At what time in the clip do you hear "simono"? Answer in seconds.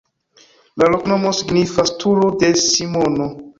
2.65-3.33